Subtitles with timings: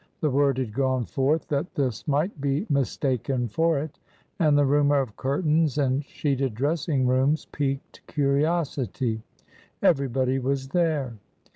[0.19, 3.99] The word had gone forth that this might be mistaken for it,
[4.39, 9.21] and the rumor of curtains and sheeted dressing rooms piqued curiosity.
[9.83, 11.13] Everybody was there.